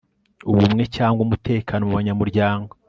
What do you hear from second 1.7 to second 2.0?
mu